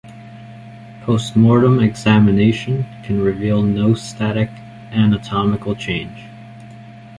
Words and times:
Postmortem 1.03 1.79
examination 1.79 2.87
can 3.03 3.21
reveal 3.21 3.61
no 3.61 3.93
static 3.93 4.49
anatomical 4.91 5.75
change. 5.75 6.23